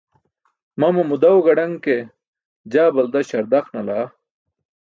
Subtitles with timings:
[0.79, 1.97] Mamamo daw gaḍaṅ ke,
[2.71, 4.05] jaa balda śardaq nalaa.